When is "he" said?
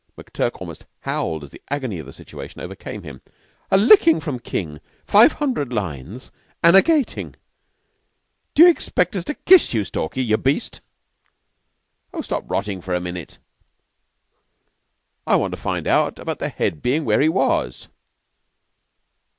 17.21-17.29